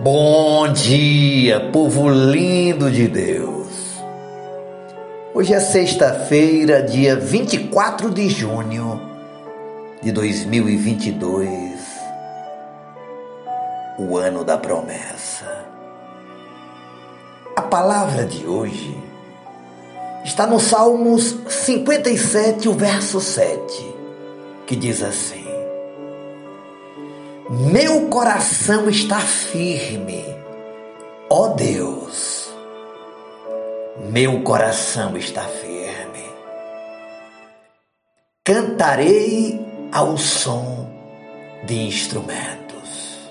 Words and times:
Bom 0.00 0.72
dia, 0.72 1.70
povo 1.70 2.08
lindo 2.08 2.90
de 2.90 3.06
Deus. 3.06 3.68
Hoje 5.34 5.52
é 5.52 5.60
sexta-feira, 5.60 6.82
dia 6.82 7.14
24 7.14 8.10
de 8.10 8.28
junho 8.28 9.00
de 10.02 10.10
2022, 10.10 11.80
o 13.98 14.16
ano 14.16 14.42
da 14.44 14.56
promessa. 14.56 15.66
A 17.54 17.62
palavra 17.62 18.24
de 18.24 18.46
hoje 18.46 18.96
está 20.24 20.46
no 20.46 20.58
Salmos 20.58 21.36
57, 21.48 22.68
o 22.68 22.72
verso 22.72 23.20
7, 23.20 23.94
que 24.66 24.74
diz 24.74 25.02
assim: 25.02 25.51
meu 27.52 28.08
coração 28.08 28.88
está 28.88 29.20
firme, 29.20 30.24
ó 31.28 31.48
Deus. 31.48 32.50
Meu 34.10 34.42
coração 34.42 35.18
está 35.18 35.42
firme. 35.42 36.24
Cantarei 38.42 39.60
ao 39.92 40.16
som 40.16 40.88
de 41.66 41.74
instrumentos. 41.74 43.30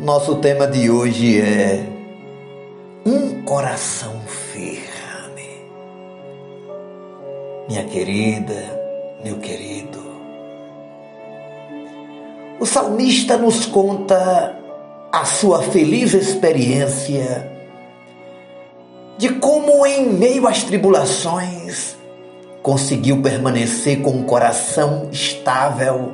Nosso 0.00 0.40
tema 0.40 0.66
de 0.66 0.90
hoje 0.90 1.40
é 1.40 1.86
um 3.06 3.44
coração 3.44 4.20
firme. 4.22 5.62
Minha 7.68 7.84
querida, 7.84 9.20
meu 9.22 9.38
querido, 9.38 10.15
o 12.66 12.68
salmista 12.68 13.36
nos 13.36 13.64
conta 13.64 14.58
a 15.12 15.24
sua 15.24 15.62
feliz 15.62 16.14
experiência 16.14 17.48
de 19.16 19.28
como, 19.28 19.86
em 19.86 20.08
meio 20.08 20.48
às 20.48 20.64
tribulações, 20.64 21.96
conseguiu 22.64 23.22
permanecer 23.22 24.02
com 24.02 24.18
o 24.18 24.24
coração 24.24 25.08
estável 25.12 26.10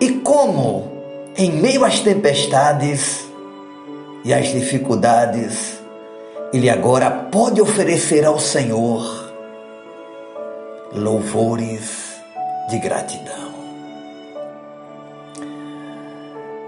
e 0.00 0.10
como, 0.14 0.90
em 1.36 1.52
meio 1.52 1.84
às 1.84 2.00
tempestades 2.00 3.24
e 4.24 4.34
às 4.34 4.48
dificuldades, 4.48 5.80
ele 6.52 6.68
agora 6.68 7.08
pode 7.08 7.62
oferecer 7.62 8.24
ao 8.24 8.40
Senhor 8.40 9.32
louvores 10.92 12.16
de 12.68 12.80
gratidão. 12.80 13.63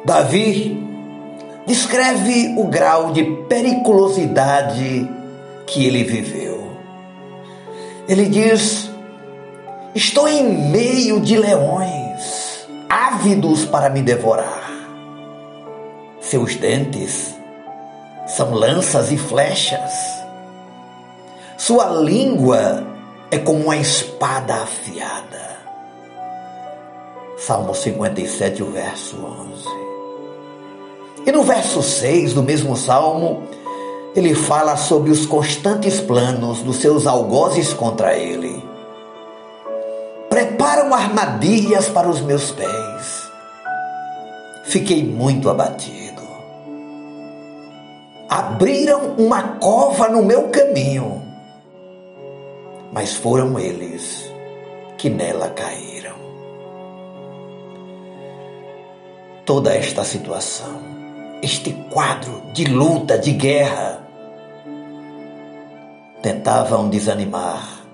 Davi 0.07 0.81
descreve 1.67 2.55
o 2.57 2.69
grau 2.69 3.11
de 3.11 3.25
periculosidade 3.49 5.11
que 5.67 5.85
ele 5.85 6.05
viveu. 6.05 6.71
Ele 8.09 8.27
diz: 8.27 8.89
Estou 9.97 10.29
em 10.29 10.71
meio 10.71 11.21
de 11.21 11.37
leões, 11.37 12.69
ávidos 12.89 13.65
para 13.65 13.91
me 13.91 14.01
devorar. 14.01 14.71
Seus 16.21 16.55
dentes 16.55 17.35
são 18.29 18.55
lanças 18.55 19.11
e 19.11 19.19
flechas. 19.19 20.23
Sua 21.57 21.87
língua 21.87 22.87
é 23.29 23.39
como 23.39 23.65
uma 23.65 23.77
espada 23.77 24.55
afiada. 24.63 25.57
Salmo 27.37 27.75
57, 27.75 28.63
o 28.63 28.71
verso 28.71 29.17
11. 29.17 29.96
E 31.27 31.33
no 31.33 31.43
verso 31.43 31.83
6 31.83 32.35
do 32.35 32.43
mesmo 32.45 32.77
salmo, 32.77 33.43
ele 34.15 34.33
fala 34.33 34.77
sobre 34.77 35.11
os 35.11 35.27
constantes 35.27 35.99
planos 35.99 36.63
dos 36.63 36.77
seus 36.77 37.05
algozes 37.05 37.73
contra 37.73 38.17
ele. 38.17 38.65
Preparam 40.31 40.95
armadilhas 40.95 41.89
para 41.89 42.09
os 42.09 42.21
meus 42.21 42.53
pés. 42.53 43.29
Fiquei 44.67 45.03
muito 45.03 45.51
abatido. 45.51 46.23
Abriram 48.29 49.17
uma 49.19 49.43
cova 49.59 50.09
no 50.09 50.25
meu 50.25 50.49
caminho, 50.49 51.23
mas 52.93 53.15
foram 53.15 53.59
eles 53.59 54.33
que 54.97 55.11
nela 55.11 55.49
caíram. 55.51 56.15
Toda 59.45 59.75
esta 59.75 60.05
situação 60.05 60.96
este 61.43 61.73
quadro 61.91 62.43
de 62.53 62.65
luta, 62.65 63.19
de 63.19 63.33
guerra, 63.33 64.03
tentavam 66.23 66.89
desanimar 66.89 67.85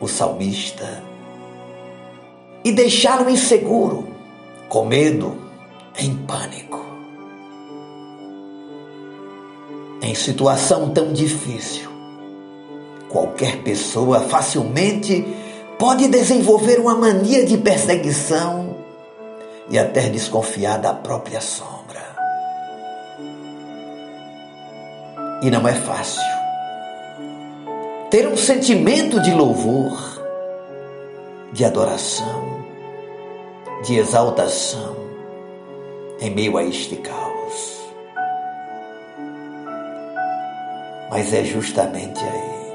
o 0.00 0.08
salmista 0.08 1.02
e 2.64 2.72
deixá-lo 2.72 3.28
inseguro, 3.28 4.08
com 4.68 4.86
medo, 4.86 5.36
em 5.98 6.16
pânico. 6.16 6.80
Em 10.02 10.14
situação 10.14 10.90
tão 10.90 11.12
difícil, 11.12 11.90
qualquer 13.08 13.62
pessoa 13.62 14.20
facilmente 14.20 15.26
pode 15.78 16.08
desenvolver 16.08 16.78
uma 16.78 16.94
mania 16.94 17.44
de 17.44 17.58
perseguição 17.58 18.76
e 19.68 19.78
até 19.78 20.08
desconfiar 20.08 20.78
da 20.78 20.94
própria 20.94 21.40
sombra. 21.40 21.79
E 25.42 25.50
não 25.50 25.66
é 25.66 25.72
fácil. 25.72 26.22
Ter 28.10 28.28
um 28.28 28.36
sentimento 28.36 29.20
de 29.22 29.32
louvor, 29.32 30.20
de 31.50 31.64
adoração, 31.64 32.60
de 33.82 33.96
exaltação 33.96 34.96
em 36.20 36.28
meio 36.30 36.58
a 36.58 36.64
este 36.64 36.96
caos. 36.96 37.80
Mas 41.08 41.32
é 41.32 41.42
justamente 41.42 42.22
aí, 42.22 42.72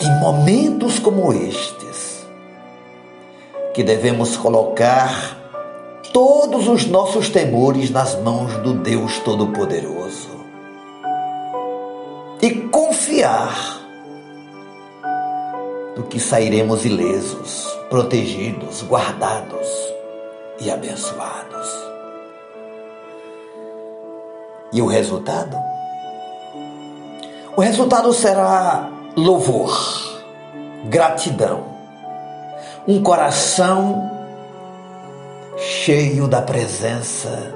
em 0.00 0.20
momentos 0.20 1.00
como 1.00 1.32
estes, 1.32 2.24
que 3.74 3.82
devemos 3.82 4.36
colocar 4.36 5.36
todos 6.12 6.68
os 6.68 6.86
nossos 6.86 7.28
temores 7.28 7.90
nas 7.90 8.14
mãos 8.22 8.56
do 8.58 8.74
Deus 8.74 9.18
Todo-Poderoso 9.18 10.37
confiar 13.18 13.80
do 15.96 16.04
que 16.04 16.20
sairemos 16.20 16.84
ilesos, 16.84 17.66
protegidos, 17.90 18.82
guardados 18.82 19.66
e 20.60 20.70
abençoados. 20.70 21.68
E 24.72 24.80
o 24.80 24.86
resultado? 24.86 25.56
O 27.56 27.60
resultado 27.60 28.12
será 28.12 28.88
louvor, 29.16 29.76
gratidão, 30.84 31.64
um 32.86 33.02
coração 33.02 34.08
cheio 35.56 36.28
da 36.28 36.40
presença 36.40 37.52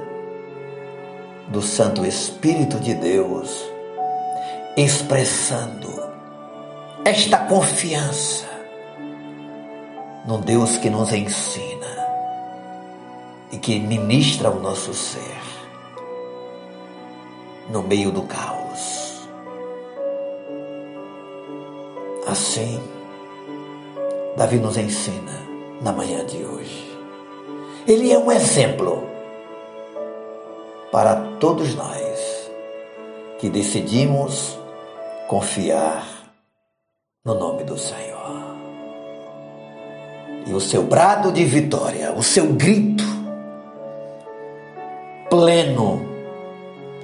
do 1.47 1.61
Santo 1.61 2.05
Espírito 2.05 2.79
de 2.79 2.93
Deus 2.93 3.72
expressando 4.75 5.89
esta 7.05 7.37
confiança 7.37 8.47
no 10.25 10.39
Deus 10.39 10.77
que 10.77 10.89
nos 10.89 11.11
ensina 11.11 11.85
e 13.51 13.57
que 13.57 13.79
ministra 13.79 14.49
o 14.49 14.59
nosso 14.59 14.93
ser 14.93 15.41
no 17.69 17.83
meio 17.83 18.11
do 18.11 18.23
caos. 18.23 19.21
Assim, 22.27 22.81
Davi 24.35 24.57
nos 24.57 24.75
ensina 24.77 25.39
na 25.81 25.91
manhã 25.91 26.25
de 26.25 26.43
hoje. 26.43 26.97
Ele 27.87 28.11
é 28.11 28.17
um 28.17 28.31
exemplo 28.31 29.03
para 30.91 31.15
todos 31.39 31.75
nós 31.75 32.49
que 33.39 33.49
decidimos 33.49 34.62
confiar 35.33 36.05
no 37.25 37.33
nome 37.33 37.63
do 37.63 37.75
Senhor. 37.75 38.53
E 40.45 40.53
o 40.53 40.59
seu 40.59 40.83
brado 40.83 41.31
de 41.31 41.43
vitória, 41.43 42.13
o 42.13 42.21
seu 42.21 42.53
grito 42.53 43.03
pleno, 45.31 46.05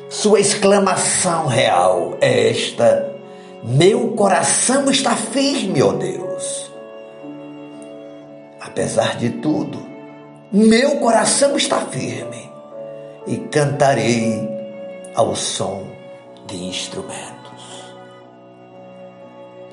sua 0.09 0.39
exclamação 0.39 1.47
real 1.47 2.19
é 2.21 2.51
esta: 2.51 3.15
Meu 3.63 4.09
coração 4.09 4.91
está 4.91 5.15
firme, 5.15 5.81
ó 5.81 5.93
Deus. 5.93 6.71
Apesar 8.61 9.17
de 9.17 9.31
tudo, 9.41 9.79
meu 10.51 10.97
coração 10.97 11.57
está 11.57 11.81
firme 11.81 12.47
e 13.25 13.37
cantarei 13.37 14.47
ao 15.15 15.35
som 15.35 15.87
de 16.45 16.63
instrumentos. 16.63 17.38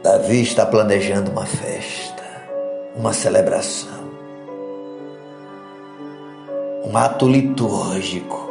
Davi 0.06 0.40
está 0.40 0.64
planejando 0.64 1.32
uma 1.32 1.44
festa, 1.44 2.22
uma 2.94 3.12
celebração, 3.12 4.08
um 6.84 6.96
ato 6.96 7.26
litúrgico 7.26 8.48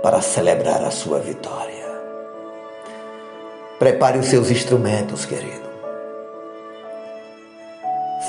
para 0.00 0.22
celebrar 0.22 0.84
a 0.84 0.92
sua 0.92 1.18
vitória. 1.18 1.90
Prepare 3.80 4.16
os 4.18 4.26
seus 4.26 4.48
instrumentos, 4.48 5.26
querido. 5.26 5.68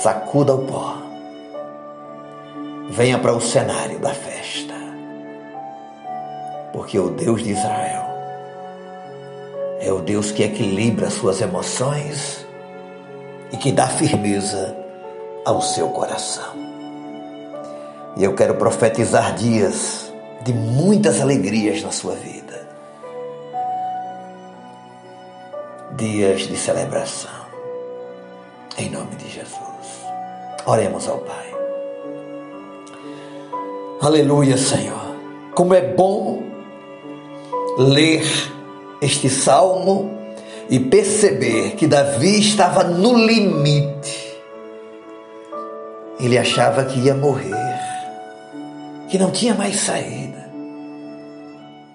Sacuda 0.01 0.56
o 0.56 0.66
pó. 0.66 0.98
Venha 2.89 3.19
para 3.19 3.36
o 3.36 3.39
cenário 3.39 4.00
da 4.00 4.16
festa. 4.16 4.74
Porque 6.74 6.98
o 6.98 7.12
Deus 7.12 7.44
de 7.44 7.51
Israel 7.51 8.12
é 9.83 9.91
o 9.91 10.00
Deus 10.00 10.31
que 10.31 10.44
equilibra 10.44 11.09
suas 11.09 11.41
emoções 11.41 12.45
e 13.51 13.57
que 13.57 13.69
dá 13.69 13.85
firmeza 13.88 14.75
ao 15.44 15.62
seu 15.62 15.89
coração. 15.89 16.53
E 18.15 18.24
eu 18.24 18.33
quero 18.33 18.56
profetizar 18.56 19.35
dias 19.35 20.09
de 20.41 20.53
muitas 20.53 21.19
alegrias 21.19 21.83
na 21.83 21.91
sua 21.91 22.15
vida. 22.15 22.65
Dias 25.97 26.41
de 26.41 26.56
celebração. 26.56 27.44
Em 28.77 28.89
nome 28.89 29.15
de 29.18 29.30
Jesus. 29.30 29.59
Oremos 30.65 31.09
ao 31.09 31.18
Pai. 31.19 31.53
Aleluia, 34.01 34.57
Senhor. 34.57 35.13
Como 35.53 35.74
é 35.74 35.81
bom 35.81 36.41
ler 37.77 38.24
este 39.03 39.29
salmo 39.29 40.17
e 40.69 40.79
perceber 40.79 41.75
que 41.75 41.88
Davi 41.88 42.39
estava 42.39 42.83
no 42.83 43.17
limite. 43.17 44.33
Ele 46.19 46.38
achava 46.38 46.85
que 46.85 47.00
ia 47.00 47.13
morrer, 47.13 47.79
que 49.09 49.17
não 49.17 49.29
tinha 49.31 49.53
mais 49.53 49.75
saída. 49.79 50.51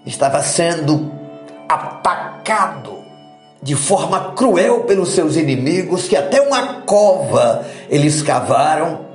Estava 0.05 0.43
sendo 0.43 1.12
atacado 1.69 2.99
de 3.62 3.75
forma 3.75 4.32
cruel 4.32 4.84
pelos 4.84 5.11
seus 5.11 5.37
inimigos, 5.37 6.06
que 6.06 6.16
até 6.16 6.40
uma 6.40 6.82
cova 6.82 7.64
eles 7.88 8.22
cavaram 8.22 9.06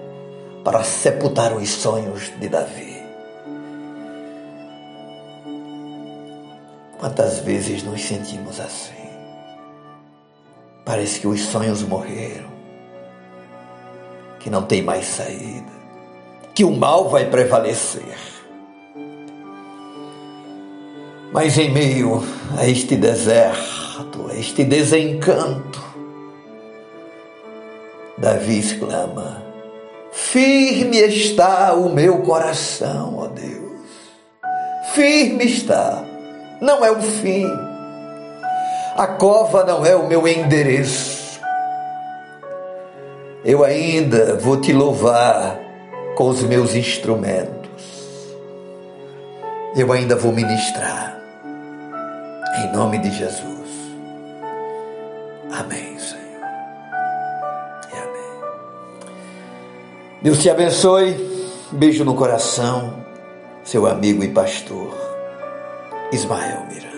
para 0.63 0.83
sepultar 0.83 1.53
os 1.53 1.69
sonhos 1.69 2.31
de 2.39 2.49
Davi. 2.49 2.92
Quantas 7.03 7.39
vezes 7.39 7.83
nos 7.83 8.01
sentimos 8.01 8.61
assim? 8.61 8.93
Parece 10.85 11.19
que 11.19 11.27
os 11.27 11.41
sonhos 11.41 11.83
morreram, 11.83 12.49
que 14.39 14.49
não 14.49 14.63
tem 14.63 14.81
mais 14.81 15.05
saída, 15.07 15.69
que 16.55 16.63
o 16.63 16.71
mal 16.71 17.09
vai 17.09 17.29
prevalecer. 17.29 18.17
Mas 21.33 21.57
em 21.57 21.73
meio 21.73 22.23
a 22.57 22.65
este 22.65 22.95
deserto, 22.95 24.29
a 24.29 24.35
este 24.35 24.63
desencanto, 24.63 25.83
Davi 28.17 28.59
exclama: 28.59 29.43
Firme 30.13 30.99
está 30.99 31.73
o 31.73 31.89
meu 31.89 32.19
coração, 32.19 33.17
ó 33.17 33.27
Deus, 33.27 33.81
firme 34.93 35.43
está 35.43 36.12
não 36.63 36.83
é 36.83 36.91
o 36.91 37.01
fim. 37.01 37.45
A 38.95 39.05
cova 39.05 39.65
não 39.65 39.85
é 39.85 39.95
o 39.95 40.07
meu 40.07 40.25
endereço. 40.25 41.41
Eu 43.43 43.65
ainda 43.65 44.37
vou 44.37 44.61
te 44.61 44.71
louvar 44.71 45.59
com 46.15 46.29
os 46.29 46.41
meus 46.43 46.73
instrumentos. 46.73 47.83
Eu 49.75 49.91
ainda 49.91 50.15
vou 50.15 50.31
ministrar. 50.31 51.19
Em 52.59 52.71
nome 52.71 52.99
de 52.99 53.11
Jesus. 53.11 53.43
Amém, 55.51 55.99
Senhor. 55.99 56.23
E 57.91 57.97
amém. 57.97 58.41
Deus 60.21 60.37
te 60.41 60.49
abençoe. 60.49 61.13
Beijo 61.73 62.05
no 62.05 62.15
coração. 62.15 63.03
Seu 63.63 63.85
amigo 63.85 64.23
e 64.23 64.29
pastor. 64.29 65.12
İsmail 66.13 66.53
Mira. 66.69 66.92